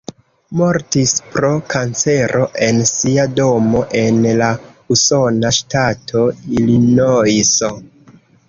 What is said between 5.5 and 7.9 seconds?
ŝtato Ilinojso.